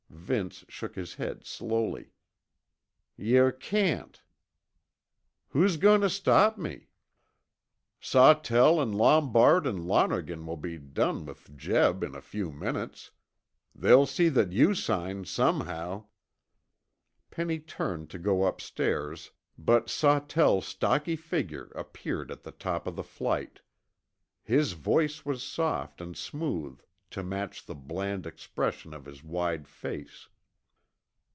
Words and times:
Vince 0.13 0.63
shook 0.69 0.95
his 0.95 1.15
head 1.15 1.43
slowly. 1.45 2.11
"Yuh 3.17 3.51
can't." 3.59 4.21
"Who's 5.49 5.75
going 5.77 5.99
to 6.01 6.09
stop 6.09 6.57
me?" 6.57 6.87
"Sawtell 7.99 8.79
an' 8.79 8.93
Lombard 8.93 9.65
an' 9.67 9.83
Lonergan 9.87 10.45
will 10.45 10.55
be 10.57 10.77
done 10.77 11.25
with 11.25 11.57
Jeb 11.57 12.01
in 12.01 12.15
a 12.15 12.21
few 12.21 12.49
minutes. 12.49 13.11
They'll 13.75 14.05
see 14.05 14.29
that 14.29 14.53
you 14.53 14.73
sign 14.73 15.25
somehow." 15.25 16.05
Penny 17.31 17.59
turned 17.59 18.09
to 18.11 18.19
go 18.19 18.45
upstairs, 18.45 19.31
but 19.57 19.89
Sawtell's 19.89 20.65
stocky 20.67 21.17
figure 21.17 21.71
appeared 21.75 22.31
at 22.31 22.43
the 22.43 22.51
top 22.53 22.87
of 22.87 22.95
the 22.95 23.03
flight. 23.03 23.59
His 24.43 24.73
voice 24.73 25.25
was 25.25 25.43
soft 25.43 25.99
and 25.99 26.15
smooth 26.15 26.79
to 27.09 27.21
match 27.21 27.65
the 27.65 27.75
bland 27.75 28.25
expression 28.25 28.93
of 28.93 29.03
his 29.03 29.21
wide 29.21 29.67
face. 29.67 30.29